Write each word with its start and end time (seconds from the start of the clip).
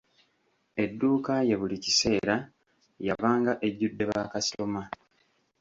Edduuka 0.83 1.33
ye 1.47 1.55
buli 1.59 1.77
kiseera 1.85 2.35
yabanga 3.07 3.53
ejjudde 3.67 4.03
bakasitoma. 4.11 4.81